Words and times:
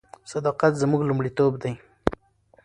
صداقت 0.31 0.73
زموږ 0.81 1.01
لومړیتوب 1.05 1.53
دی. 1.63 1.73